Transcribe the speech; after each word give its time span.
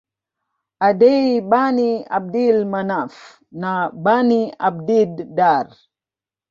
Adiyy 0.87 1.31
Bani 1.49 1.91
Abdil 2.17 2.57
Manaaf 2.71 3.15
na 3.61 3.71
Bani 4.03 4.41
Abdid 4.67 5.15
Daar 5.37 5.67